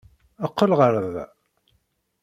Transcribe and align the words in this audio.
Qqel 0.51 0.71
ɣel 0.79 0.95
da. 1.13 1.25